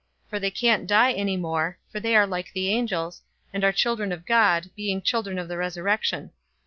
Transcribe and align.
020:036 0.29 0.29
For 0.31 0.39
they 0.39 0.49
can't 0.49 0.87
die 0.87 1.11
any 1.11 1.37
more, 1.37 1.77
for 1.91 1.99
they 1.99 2.15
are 2.15 2.25
like 2.25 2.51
the 2.53 2.69
angels, 2.69 3.21
and 3.53 3.63
are 3.63 3.71
children 3.71 4.11
of 4.11 4.25
God, 4.25 4.71
being 4.75 4.99
children 4.99 5.37
of 5.37 5.47
the 5.47 5.57
resurrection. 5.59 6.31